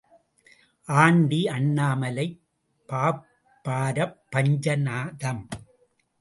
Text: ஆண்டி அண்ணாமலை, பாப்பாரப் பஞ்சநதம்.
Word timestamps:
ஆண்டி 0.87 1.47
அண்ணாமலை, 1.47 2.25
பாப்பாரப் 2.89 4.17
பஞ்சநதம். 4.35 5.43